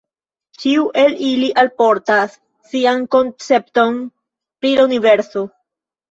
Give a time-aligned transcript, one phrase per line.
[0.61, 2.37] Ĉiu el ili alportas
[2.69, 3.99] sian koncepton
[4.63, 5.45] pri la universo.